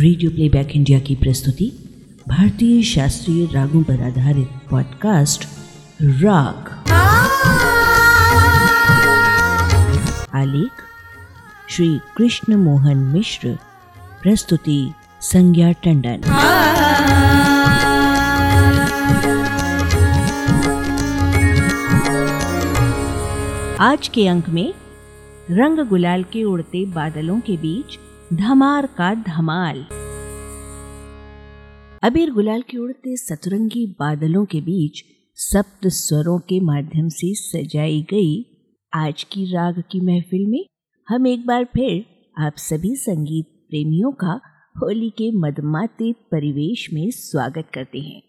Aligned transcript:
Radio 0.00 0.30
playback 0.30 0.70
India 0.76 0.98
की 0.98 1.14
प्रस्तुति 1.14 1.64
भारतीय 2.28 2.82
शास्त्रीय 2.82 3.46
रागों 3.46 3.82
पर 3.82 4.02
आधारित 4.02 4.48
पॉडकास्ट 4.70 5.44
राग 6.02 6.70
आलेख, 10.34 10.82
श्री 11.68 11.88
कृष्ण 12.16 12.56
मोहन 12.56 12.96
मिश्र, 12.96 13.58
प्रस्तुति 14.22 14.78
संज्ञा 15.20 15.72
टंडन। 15.72 16.22
आज 23.80 24.08
के 24.08 24.28
अंक 24.28 24.48
में 24.48 24.72
रंग 25.50 25.88
गुलाल 25.88 26.22
के 26.22 26.44
उड़ते 26.44 26.84
बादलों 26.86 27.40
के 27.40 27.56
बीच 27.56 27.98
धमार 28.32 28.86
का 28.86 29.14
धमाल। 29.14 29.78
अबीर 32.02 32.30
गुलाल 32.30 32.62
के 32.62 32.78
उड़ते 32.78 33.16
सतरंगी 33.16 33.86
बादलों 34.00 34.44
के 34.44 34.60
बीच 34.60 35.04
सप्त 35.34 35.86
स्वरों 35.86 36.38
के 36.38 36.60
माध्यम 36.60 37.08
से 37.08 37.34
सजाई 37.34 38.02
गई 38.10 38.44
आज 38.94 39.24
की 39.24 39.44
राग 39.44 39.82
की 39.90 40.00
महफिल 40.00 40.46
में 40.46 40.66
हम 41.08 41.26
एक 41.26 41.46
बार 41.46 41.64
फिर 41.64 42.04
आप 42.38 42.52
सभी 42.56 42.96
संगीत 42.96 43.46
प्रेमियों 43.70 44.12
का 44.12 44.40
होली 44.82 45.10
के 45.10 45.30
मदमाते 45.30 46.12
परिवेश 46.12 46.88
में 46.92 47.10
स्वागत 47.10 47.68
करते 47.74 47.98
हैं। 47.98 48.22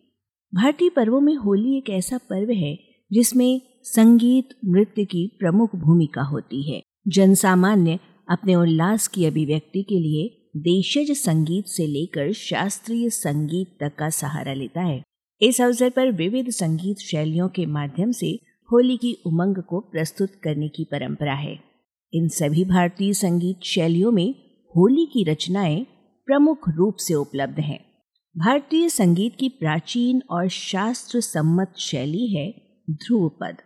भारतीय 0.55 0.89
पर्वों 0.89 1.21
में 1.21 1.35
होली 1.35 1.77
एक 1.77 1.89
ऐसा 1.89 2.17
पर्व 2.17 2.51
है 2.51 2.79
जिसमें 3.11 3.61
संगीत 3.83 4.49
नृत्य 4.65 5.05
की 5.05 5.37
प्रमुख 5.39 5.75
भूमिका 5.75 6.21
होती 6.21 6.71
है। 6.71 6.81
जनसामान्य 7.07 7.99
अपने 8.31 8.55
उल्लास 8.55 9.07
की 9.07 9.25
अभिव्यक्ति 9.25 9.83
के 9.83 9.99
लिए 9.99 10.51
देशज 10.57 11.11
संगीत 11.11 11.65
से 11.65 11.87
लेकर 11.87 12.33
शास्त्रीय 12.33 13.09
संगीत 13.09 13.77
तक 13.79 13.95
का 13.95 14.09
सहारा 14.09 14.53
लेता 14.53 14.81
है। 14.81 15.03
इस 15.41 15.61
अवसर 15.61 15.89
पर 15.89 16.11
विविध 16.11 16.49
संगीत 16.49 16.97
शैलियों 16.97 17.49
के 17.49 17.65
माध्यम 17.65 18.11
से 18.11 18.39
होली 18.71 18.97
की 18.97 19.17
उमंग 19.25 19.63
को 19.63 19.79
प्रस्तुत 19.79 20.29
करने 20.43 20.67
की 20.67 20.83
परंपरा 20.83 21.33
है। 21.33 21.59
इन 22.13 22.27
सभी 22.27 22.65
भारतीय 22.65 23.13
संगीत 23.13 23.59
शैलियों 23.63 24.11
में 24.11 24.35
होली 24.77 25.05
की 25.05 25.23
रचनाएँ 25.23 25.83
प्रमुख 26.25 26.69
रूप 26.69 26.95
से 26.95 27.13
उपलब्ध 27.13 27.59
हैं। 27.59 27.79
भारतीय 28.37 28.89
संगीत 28.89 29.35
की 29.35 29.49
प्राचीन 29.49 30.21
और 30.29 30.47
शास्त्र 30.47 31.21
सम्मत 31.21 31.73
शैली 31.77 32.27
है 32.27 32.53
ध्रुवपद। 32.89 33.57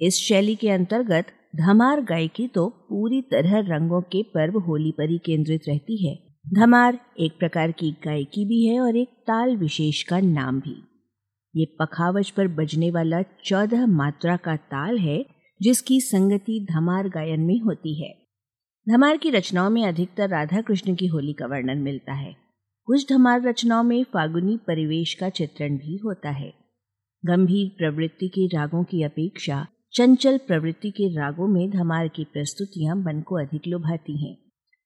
इस 0.00 0.14
शैली 0.14 0.54
के 0.54 0.70
अंतर्गत 0.70 1.26
धमार 1.56 2.00
गायकी 2.00 2.46
तो 2.48 2.68
पूरी 2.68 3.22
तरह 3.22 3.58
रंगों 3.58 4.00
के 4.00 4.22
पर्व 4.22 4.58
होली 4.58 4.90
पर 4.90 5.10
ही 5.10 5.18
केंद्रित 5.18 5.60
रहती 5.68 6.08
है। 6.08 6.18
धमार 6.54 6.98
एक 7.20 7.38
प्रकार 7.38 7.72
की 7.72 7.90
गायकी 7.90 8.44
भी 8.44 8.66
है 8.66 8.80
और 8.80 8.96
एक 8.96 9.08
ताल 9.08 9.56
विशेष 9.56 10.02
का 10.02 10.20
नाम 10.20 10.60
भी। 10.60 10.82
ये 11.56 11.76
पखावज 11.80 12.30
पर 12.30 12.48
बजने 12.48 12.90
वाला 12.90 13.22
चौदह 13.44 13.86
मात्रा 13.86 14.36
का 14.36 14.56
ताल 14.56 14.98
है, 14.98 15.26
जिसकी 15.62 16.00
संगति 16.00 16.66
धमार 16.70 17.08
गायन 17.08 17.40
में 17.40 17.60
होती 17.60 18.02
है। 18.02 18.14
धमार 18.88 19.16
की 19.16 19.30
रचनाओं 19.30 19.70
में 19.70 19.84
अधिकतर 19.84 20.28
राधा 20.28 20.60
कृष्ण 20.60 20.94
की 20.94 21.06
होली 21.06 21.32
का 21.32 21.46
वर्णन 21.46 21.78
मिलता 21.78 22.12
है। 22.12 22.36
कुछ 22.84 23.12
धमार 23.12 23.42
रचनाओं 23.42 23.82
में 23.82 24.04
फागुनी 24.04 24.56
परिवेश 24.56 25.14
का 25.14 25.28
चित्रण 25.28 25.76
भी 25.76 25.96
होता 25.96 26.30
है। 26.30 26.52
गंभीर 27.24 27.68
प्रवृत्ति 27.78 28.28
के 28.28 28.46
रागों 28.46 28.84
की 28.84 29.02
अपेक्षा 29.02 29.66
चंचल 29.94 30.36
प्रवृत्ति 30.38 30.90
के 30.90 31.08
रागों 31.16 31.46
में 31.48 31.70
धमार 31.70 32.08
की 32.08 32.24
प्रस्तुतियाँ 32.24 32.96
मन 32.96 33.20
को 33.20 33.36
अधिक 33.36 33.62
लुभाती 33.66 34.26
हैं। 34.26 34.36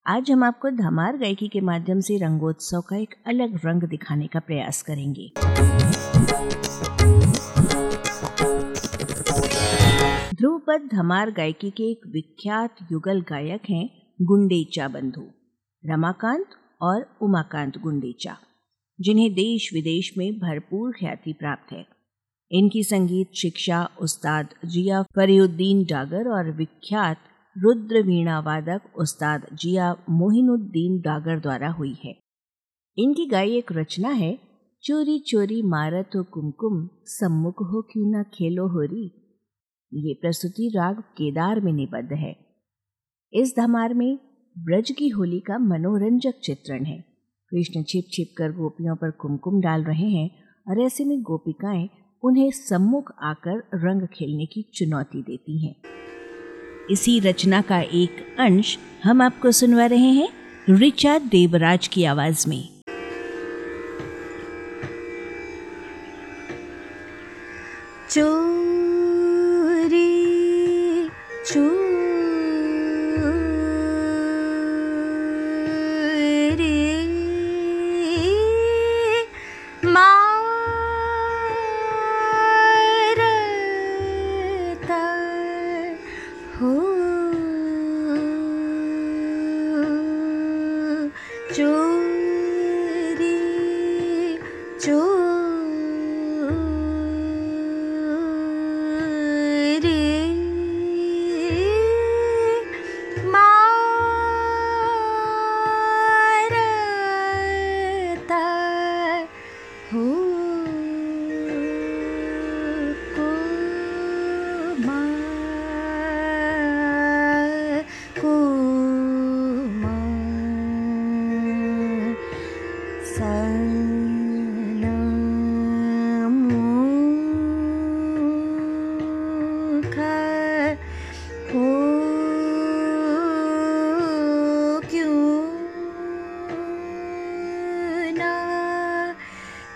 आज 0.06 0.30
हम 0.30 0.44
आपको 0.44 0.70
धमार 0.70 1.16
गायकी 1.16 1.48
के 1.48 1.61
माध्यम 1.61 2.00
से 2.00 2.16
रंगोत्सव 2.16 2.80
का 2.80 2.96
एक 2.96 3.14
अलग 3.27 3.61
रंग 3.66 3.83
दिखाने 3.83 4.27
का 4.27 4.41
प्रयास 4.41 4.83
करेंगे। 4.83 5.30
ध्रुवपद 10.34 10.89
धमार 10.92 11.30
गायकी 11.30 11.70
के 11.70 11.90
एक 11.90 12.06
विख्यात 12.06 12.77
युगल 12.92 13.20
गायक 13.20 13.70
हैं 13.70 13.89
गुंडेचा 14.23 14.89
बंधु, 14.89 15.27
रमाकांत 15.84 16.46
और 16.83 17.18
उमाकांत 17.23 17.79
गुंडेचा, 17.79 18.36
जिन्हें 19.00 19.33
देश 19.33 19.70
विदेश 19.74 20.12
में 20.18 20.33
भरपूर 20.33 20.92
ख्याति 20.92 21.33
प्राप्त 21.33 21.73
है। 21.73 21.93
इनकी 22.50 22.82
संगीत 22.82 23.30
शिक्षा 23.34 23.88
उस्ताद 24.00 24.48
जिया 24.64 25.02
फरीउद्दीन 25.02 25.84
डागर 25.84 26.28
और 26.28 26.50
विख्यात 26.50 27.16
रुद्र 27.58 28.02
वीणा 28.02 28.40
वादक 28.40 28.80
उस्ताद 28.98 29.46
जिया 29.55 29.96
मोहिनुद्दीन 30.10 31.00
डागर 31.00 31.40
द्वारा 31.40 31.70
हुई 31.70 31.94
है। 32.05 32.16
इनकी 32.98 33.27
गाई 33.27 33.56
एक 33.56 33.72
रचना 33.72 34.08
है, 34.08 34.38
चोरी 34.82 35.18
चोरी 35.18 35.62
मारत 35.62 36.10
हो 36.16 36.22
कुमकुम, 36.22 36.88
सम्मुख 37.05 37.55
हो 37.55 37.82
क्यों 37.82 38.10
ना 38.10 38.22
खेलो 38.22 38.68
होरी। 38.68 39.06
ये 39.94 40.14
प्रस्तुति 40.14 40.68
राग 40.76 41.00
केदार 41.00 41.61
में 41.61 41.72
निबद्ध 41.72 42.12
है। 42.12 42.36
इस 43.32 43.55
धमार 43.56 43.94
में 43.94 44.18
ब्रज 44.58 44.90
की 44.90 45.08
होली 45.08 45.40
का 45.40 45.58
मनोरंजक 45.58 46.34
चित्रण 46.44 46.84
है। 46.84 47.05
कृष्ण 47.50 47.82
छिप 47.82 48.05
छिप 48.12 48.34
कर 48.38 48.52
गोपियों 48.52 48.96
पर 48.96 49.11
कुमकुम 49.11 49.61
डाल 49.61 49.84
रहे 49.84 50.11
हैं 50.11 50.30
और 50.68 50.80
ऐसे 50.80 51.05
में 51.05 51.22
गोपिकाएँ 51.22 51.90
उन्हें 52.24 52.51
सम्मुख 52.51 53.12
आकर 53.23 53.58
रंग 53.74 54.02
खेलने 54.02 54.46
की 54.46 54.67
चुनौती 54.74 55.23
देती 55.23 55.67
हैं। 55.67 55.77
इसी 56.90 57.20
रचना 57.20 57.61
का 57.62 57.80
एक 57.80 58.36
अंश 58.40 58.79
हम 59.05 59.23
आपको 59.23 59.52
सुनवा 59.52 59.86
रहे 59.86 60.11
हैं, 60.11 60.29
रिचा 60.70 61.18
देवराज 61.18 61.89
की 61.89 62.05
आवाज़ 62.05 62.48
में। 62.48 62.73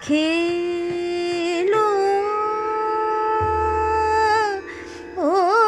खेलो। 0.08 1.86
हो। 5.18 5.58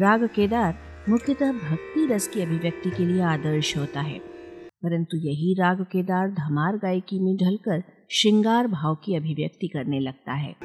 राग 0.00 0.26
केदार 0.26 0.78
मुख्यतः 1.08 1.52
भक्ति 1.52 2.06
रस 2.06 2.28
की 2.28 2.40
अभिव्यक्ति 2.40 2.90
के 2.90 3.06
लिए 3.06 3.22
आदर्श 3.22 3.76
होता 3.76 4.00
है। 4.00 4.18
परंतु 4.82 5.16
यही 5.16 5.54
राग 5.54 5.82
केदार 5.82 6.30
धमार 6.30 6.76
गायकी 6.76 7.20
में 7.20 7.36
ढलकर 7.36 7.82
श्रृंगार 8.10 8.66
भाव 8.66 8.94
की 8.94 9.14
अभिव्यक्ति 9.14 9.68
करने 9.68 10.00
लगता 10.00 10.32
है। 10.32 10.56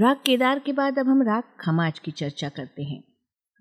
राग 0.00 0.16
केदार 0.26 0.58
के 0.58 0.72
बाद 0.72 0.98
अब 0.98 1.08
हम 1.08 1.22
राग 1.22 1.42
खमाज 1.60 1.98
की 1.98 2.10
चर्चा 2.10 2.48
करते 2.48 2.82
हैं। 2.82 3.04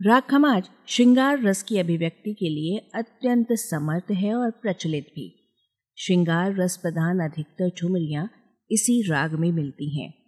राग 0.01 0.23
खमाज 0.23 0.69
श्रृंगार 0.87 1.41
रस 1.41 1.63
की 1.63 1.77
अभिव्यक्ति 1.77 2.33
के 2.33 2.49
लिए 2.49 2.89
अत्यंत 2.95 3.47
समर्थ 3.51 4.11
है 4.11 4.35
और 4.35 4.51
प्रचलित 4.51 5.05
भी। 5.09 5.55
श्रृंगार 5.97 6.55
रस 6.55 6.77
प्रधान 6.77 7.19
अधिकतर 7.19 7.69
ठुमरियाँ 7.69 8.31
इसी 8.71 9.11
राग 9.11 9.33
में 9.33 9.51
मिलती 9.51 10.01
हैं। 10.01 10.24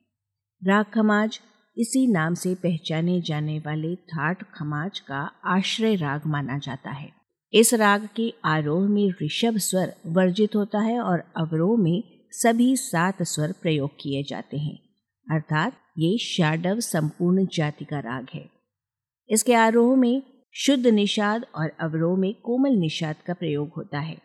राग 0.63 0.86
खमाज, 0.86 1.39
इसी 1.77 2.07
नाम 2.07 2.33
से 2.33 2.56
पहचाने 2.56 3.21
जाने 3.21 3.59
वाले 3.59 3.95
थाट 3.95 4.44
खमाज 4.44 5.00
का 5.00 5.31
आश्रय 5.45 5.95
राग 5.95 6.21
माना 6.25 6.57
जाता 6.57 6.92
है। 6.92 7.12
इस 7.54 7.74
राग 7.74 8.09
के 8.15 8.33
आरोह 8.45 8.88
में 8.89 9.09
ऋषभ 9.24 9.57
स्वर 9.57 9.94
वर्जित 10.06 10.56
होता 10.56 10.80
है 10.80 11.00
और 11.00 11.19
अवरोह 11.38 11.77
में 11.80 12.04
सभी 12.31 12.77
सात 12.77 13.24
स्वर 13.24 13.51
प्रयोग 13.51 13.89
किए 14.00 14.24
जाते 14.24 14.57
हैं। 14.57 14.80
अर्थात 15.31 15.74
ये 15.98 16.18
शाडव 16.18 16.80
संपूर्ण 16.80 17.48
जाति 17.54 17.86
का 17.86 18.00
राग 18.00 18.27
है। 18.33 18.50
इसके 19.30 19.54
आरोह 19.54 19.95
में 19.98 20.24
शुद्ध 20.56 20.88
निषाद 20.88 21.45
और 21.56 21.71
अवरोह 21.80 22.18
में 22.18 22.33
कोमल 22.33 22.71
निषाद 22.71 23.15
का 23.27 23.33
प्रयोग 23.33 23.71
होता 23.77 24.00
है। 24.00 24.18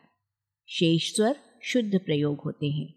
शेष 0.69 1.17
स्वर 1.17 1.37
शुद्ध 1.62 1.99
प्रयोग 1.99 2.40
होते 2.44 2.67
हैं। 2.67 2.94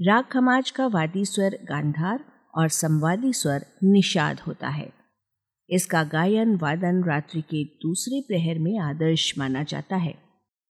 राग 0.00 0.24
खमाज 0.24 0.70
का 0.70 0.86
वादी 0.86 1.24
स्वर 1.24 1.58
गांधार 1.64 2.37
और 2.54 2.68
संवादी 2.68 3.32
स्वर 3.32 3.66
निषाद 3.84 4.40
होता 4.40 4.68
है। 4.68 4.92
इसका 5.70 6.02
गायन 6.04 6.56
वादन 6.56 7.02
रात्रि 7.04 7.40
के 7.40 7.64
दूसरे 7.64 8.20
प्रहर 8.20 8.58
में 8.58 8.78
आदर्श 8.78 9.34
माना 9.38 9.62
जाता 9.62 9.96
है। 9.96 10.14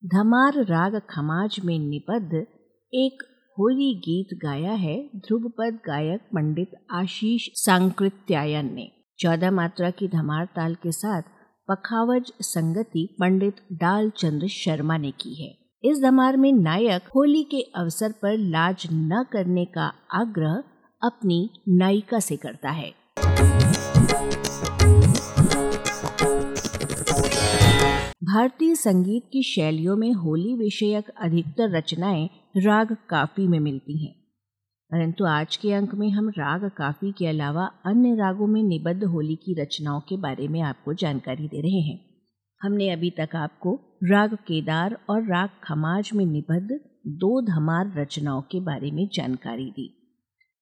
धमार 0.02 0.64
राग 0.64 1.00
खमाज 1.10 1.60
में 1.64 1.78
निबद्ध 1.78 2.46
एक 2.92 3.22
होली 3.58 3.94
गीत 3.94 4.38
गाया 4.42 4.72
है 4.72 5.10
ध्रुवपद 5.16 5.78
गायक 5.86 6.20
पंडित 6.20 6.70
आशीष 6.90 7.48
सांकृत्यायन 7.54 8.74
ने। 8.74 8.90
चौदह 9.18 9.50
मात्रा 9.50 9.90
की 9.90 10.08
धमार 10.08 10.44
ताल 10.44 10.74
के 10.74 10.92
साथ 10.92 11.22
पखावज 11.68 12.32
संगति 12.40 13.16
पंडित 13.20 13.56
डाल 13.72 14.10
चंद्र 14.10 14.48
शर्मा 14.48 14.96
ने 14.96 15.10
की 15.10 15.34
है। 15.42 15.56
इस 15.84 16.02
धमार 16.02 16.36
में 16.36 16.52
नायक 16.52 17.08
होली 17.16 17.42
के 17.42 17.60
अवसर 17.76 18.12
पर 18.12 18.36
लाज 18.36 18.86
न 18.92 19.24
करने 19.32 19.64
का 19.64 19.92
आग्रह 20.12 20.62
अपनी 21.02 21.50
नायिका 21.68 22.20
से 22.20 22.36
करता 22.36 22.70
है। 22.70 22.90
भारतीय 28.24 28.74
संगीत 28.74 29.22
की 29.32 29.42
शैलियों 29.42 29.96
में 29.96 30.12
होली 30.12 30.54
विषयक 30.54 31.08
अधिकतर 31.20 31.76
रचनाएँ 31.76 32.30
राग 32.56 32.96
काफ़ी 33.08 33.48
में 33.48 33.60
मिलती 33.60 34.04
हैं। 34.04 34.14
परंतु 34.90 35.24
आज 35.24 35.56
के 35.56 35.72
अंक 35.72 35.94
में 35.94 36.10
हम 36.10 36.28
राग 36.28 36.70
काफ़ी 36.76 37.12
के 37.12 37.26
अलावा 37.26 37.70
अन्य 37.86 38.14
रागों 38.14 38.46
में 38.46 38.62
निबद्ध 38.62 39.04
होली 39.04 39.36
की 39.36 39.62
रचनाओं 39.62 40.00
के 40.00 40.16
बारे 40.16 40.48
में 40.48 40.60
आपको 40.60 40.94
जानकारी 40.94 41.48
दे 41.48 41.60
रहे 41.60 41.80
हैं। 41.80 42.00
हमने 42.62 42.90
अभी 42.90 43.10
तक 43.10 43.36
आपको 43.36 43.98
राग 44.04 44.34
केदार 44.34 44.98
और 45.10 45.22
राग 45.22 45.48
खमाज 45.64 46.10
में 46.14 46.26
निबद्ध 46.26 46.80
दो 47.06 47.42
धमार 47.42 47.92
रचनाओं 47.96 48.42
के 48.42 48.60
बारे 48.60 48.90
में 48.90 49.08
जानकारी 49.14 49.70
दी। 49.70 49.94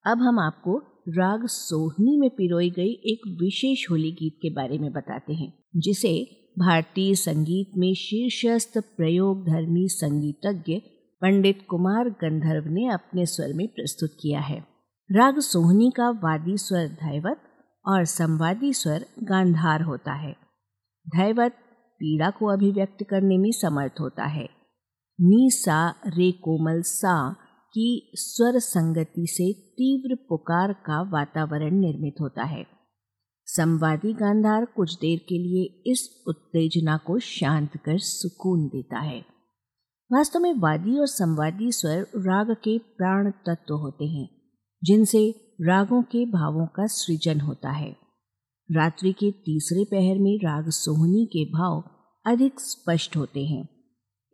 अब 0.07 0.19
हम 0.19 0.39
आपको 0.39 0.79
राग 1.09 1.47
सोहनी 1.47 2.17
में 2.21 2.31
पिरोई 2.31 2.71
गई 2.71 2.93
एक 2.93 3.39
विशेष 3.43 3.91
होली 3.91 4.13
गीत 4.13 4.39
के 4.43 4.51
बारे 4.51 4.79
में 4.79 4.93
बताते 4.93 5.35
हैं, 5.35 5.59
जिसे 5.77 6.27
भारतीय 6.59 7.15
संगीत 7.15 7.71
में 7.77 7.95
शीर्षस्थ 7.95 8.79
प्रयोग 8.79 9.47
धर्मी 9.47 9.89
संगीतज्ञ 9.89 10.75
पंडित 11.23 11.59
कुमार 11.69 12.09
गंधर्व 12.09 12.65
ने 12.67 12.89
अपने 12.89 13.27
स्वर 13.27 13.53
में 13.53 13.69
प्रस्तुत 13.69 14.11
किया 14.21 14.41
है। 14.41 14.67
राग 15.13 15.39
सोहनी 15.39 15.93
का 15.97 16.11
वादी 16.11 16.57
स्वर 16.57 16.87
धैवत 16.87 17.41
और 17.87 18.05
संवादी 18.05 18.73
स्वर 18.73 19.07
गांधार 19.23 19.83
होता 19.83 20.13
है। 20.13 20.33
धैवत 21.09 21.53
पीड़ा 21.99 22.31
को 22.31 22.47
अभिव्यक्त 22.47 23.05
करने 23.11 23.39
में 23.39 23.51
समर्थ 23.53 24.01
होता 24.01 24.25
है। 24.25 24.49
नी 25.21 25.51
सा 25.51 25.91
रे 26.07 26.33
कोमल 26.33 26.83
सा 26.83 27.37
की 27.79 28.13
स्वर 28.15 28.59
संगति 28.59 29.27
से 29.27 29.53
तीव्र 29.53 30.15
पुकार 30.29 30.73
का 30.73 31.03
वातावरण 31.03 31.81
निर्मित 31.81 32.15
होता 32.21 32.45
है। 32.45 32.67
संवादी 33.47 34.13
गांधार 34.13 34.65
कुछ 34.65 34.95
देर 34.95 35.19
के 35.19 35.39
लिए 35.39 35.93
इस 35.93 36.25
उत्तेजना 36.27 36.97
को 36.97 37.19
शांत 37.19 37.77
कर 37.77 37.99
सुकून 37.99 38.67
देता 38.67 38.99
है। 38.99 39.25
वास्तव 40.13 40.41
में 40.41 40.55
वादी 40.55 40.99
और 40.99 41.07
संवादी 41.07 41.73
स्वर 41.73 42.01
राग 42.17 42.51
के 42.51 42.79
प्राण 42.79 43.31
तत्व 43.31 43.75
होते 43.75 44.05
हैं, 44.05 44.29
जिनसे 44.85 45.35
रागों 45.61 46.03
के 46.03 46.27
भावों 46.27 46.67
का 46.67 46.87
सृजन 46.87 47.41
होता 47.41 47.71
है। 47.71 47.97
रात्रि 48.73 49.13
के 49.13 49.31
तीसरे 49.31 49.85
पहर 49.85 50.19
में 50.19 50.39
राग 50.39 50.69
सोहनी 50.69 51.27
के 51.27 51.45
भाव 51.45 51.85
अधिक 52.27 52.61
स्पष्ट 52.61 53.17
होते 53.17 53.45
हैं। 53.45 53.76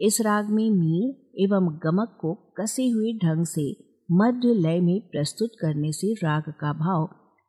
इस 0.03 0.21
राग 0.21 0.49
में 0.51 0.71
मीण 0.71 1.11
एवं 1.43 1.67
गमक 1.83 2.17
को 2.21 2.35
कसे 2.59 2.89
हुए 2.89 3.13
ढंग 3.13 3.45
से 3.47 3.65
मध्य 4.13 4.55
लय 4.55 4.81
में 4.81 5.01
प्रस्तुत 5.01 5.51
करने 5.61 5.93
से 5.93 6.13
राग 6.15 6.43
का 6.61 6.73
भाव 6.73 7.09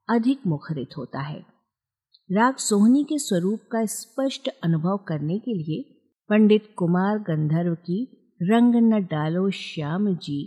अधिक 0.10 0.42
मुखरित 0.48 0.98
होता 0.98 1.22
है। 1.22 1.40
राग 2.32 2.56
सोहनी 2.56 3.04
के 3.04 3.18
स्वरूप 3.18 3.60
का 3.72 3.86
स्पष्ट 3.86 4.50
अनुभव 4.64 4.98
करने 4.98 5.40
के 5.40 5.54
लिए 5.54 5.82
पंडित 6.30 6.74
कुमार 6.78 7.18
गंधर्व 7.18 7.76
की 7.76 8.02
रंग 8.42 8.76
न 8.76 9.04
डालो 9.04 9.50
श्याम 9.50 10.16
जी, 10.16 10.42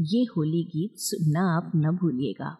ये 0.00 0.24
होली 0.36 0.64
गीत 0.64 0.94
सुनना 0.96 1.56
आप 1.56 1.72
न 1.76 1.96
भूलिएगा। 1.96 2.56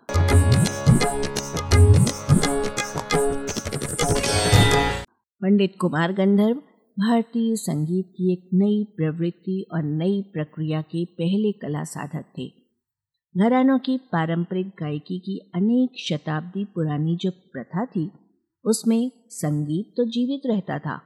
पंडित 5.42 5.74
कुमार 5.80 6.12
गंधर्व 6.12 6.62
भारतीय 7.00 7.56
संगीत 7.56 8.06
की 8.08 8.32
एक 8.32 8.48
नई 8.54 8.84
प्रवृत्ति 8.96 9.66
और 9.72 9.82
नई 9.82 10.22
प्रक्रिया 10.32 10.82
के 10.82 11.04
पहले 11.04 11.52
कला 11.52 11.84
साधक 11.84 12.24
थे। 12.38 12.46
घरानों 13.36 13.78
की 13.78 13.96
पारंपरिक 13.98 14.66
गायकी 14.66 15.18
की 15.18 15.50
अनेक 15.54 15.90
शताब्दी 15.98 16.64
पुरानी 16.64 17.16
जो 17.16 17.30
प्रथा 17.30 17.84
थी, 17.86 18.10
उसमें 18.64 19.10
संगीत 19.28 19.94
तो 19.96 20.04
जीवित 20.04 20.40
रहता 20.46 20.78
था, 20.78 20.96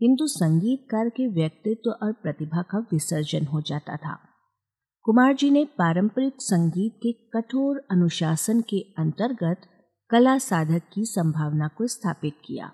किंतु 0.00 0.26
संगीतकार 0.26 1.08
के 1.08 1.26
व्यक्तित्व 1.26 1.90
और 1.90 2.12
प्रतिभा 2.12 2.62
का 2.62 2.78
विसर्जन 2.78 3.46
हो 3.46 3.60
जाता 3.60 3.96
था। 3.96 4.18
कुमार 5.02 5.34
जी 5.34 5.50
ने 5.50 5.64
पारंपरिक 5.64 6.32
संगीत 6.38 6.92
के 7.02 7.12
कठोर 7.12 7.86
अनुशासन 7.90 8.60
के 8.60 8.80
अंतर्गत 8.98 9.60
कला 10.10 10.38
साधक 10.38 10.82
की 10.94 11.04
संभावना 11.04 11.68
को 11.68 11.86
स्थापित 11.86 12.34
किया। 12.44 12.72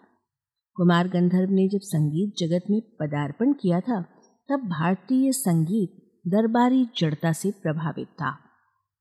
कुमार 0.80 1.08
गंधर्व 1.08 1.50
ने 1.50 1.68
जब 1.68 1.78
संगीत 1.82 2.34
जगत 2.38 2.64
में 2.70 2.80
पदार्पण 2.80 3.52
किया 3.52 3.80
था 3.80 4.02
तब 4.48 4.56
भारतीय 4.56 5.32
संगीत 5.32 6.20
दरबारी 6.26 6.86
जड़ता 6.98 7.32
से 7.32 7.50
प्रभावित 7.50 8.06
था। 8.06 8.38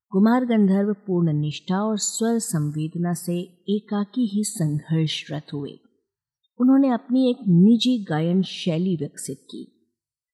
कुमार 0.10 0.46
गंधर्व 0.46 0.94
पूर्ण 0.94 1.34
निष्ठा 1.34 1.76
और 1.76 1.98
स्वर 1.98 2.40
संवेदना 2.40 3.14
से 3.14 3.40
एकाकी 3.70 4.26
ही 4.26 4.44
संघर्षरत 4.44 5.46
हुए। 5.54 5.72
उन्होंने 6.62 6.90
अपनी 6.90 7.30
एक 7.30 7.38
निजी 7.40 8.06
गायन 8.10 8.42
शैली 8.42 8.96
विकसित 8.96 9.38
की। 9.38 9.92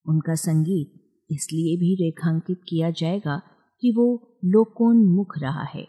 उनका 0.10 0.36
संगीत 0.36 0.94
इसलिए 1.32 1.78
भी 1.78 1.96
रेखांकित 1.96 2.62
किया 2.70 2.90
जाएगा 2.90 3.42
कि 3.82 3.92
वो 3.92 4.38
लोकोन्मुख 4.46 5.38
रहा 5.38 5.64
है। 5.64 5.88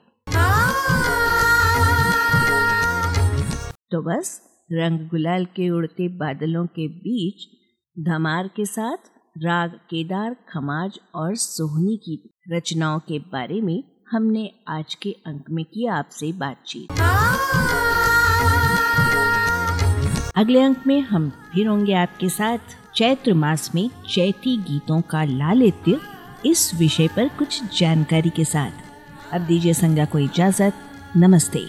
तो 3.91 4.03
बस 4.03 4.56
रंग 4.73 4.99
गुलाल 4.99 5.45
के 5.45 5.71
उड़ते 5.71 6.09
बादलों 6.09 6.67
के 6.67 6.89
बीच, 6.89 7.49
धमार 7.99 8.49
के 8.49 8.67
साथ 8.67 8.97
राग, 9.39 9.71
केदार, 9.71 10.37
खमाज 10.53 10.99
और 11.15 11.35
सोहनी 11.35 11.97
की 11.97 12.31
रचनाओं 12.53 12.99
के 12.99 13.19
बारे 13.19 13.61
में 13.61 13.85
हमने 14.11 14.51
आज 14.69 14.95
के 14.95 15.11
अंक 15.27 15.45
में 15.51 15.65
किया 15.65 15.95
आपसे 15.95 16.33
बातचीत। 16.33 16.93
अगले 20.37 20.61
अंक 20.61 20.83
में 20.87 21.01
हम 21.01 21.31
फिर 21.31 21.67
होंगे 21.67 21.93
आपके 21.93 22.29
साथ 22.29 22.59
चैत्र 22.95 23.35
मास 23.35 23.75
में 23.75 23.91
चैती 24.11 24.57
गीतों 24.57 25.01
का 25.01 25.25
लालित्य 25.25 26.01
इस 26.47 26.75
विषय 26.75 27.09
पर 27.09 27.29
कुछ 27.29 27.79
जानकारी 27.79 28.31
के 28.31 28.45
साथ। 28.45 28.71
अब 29.33 29.41
दीजिए 29.41 29.75
संज्ञा 29.75 30.05
को 30.05 30.19
इजाज़त। 30.19 30.73
नमस्ते। 31.17 31.67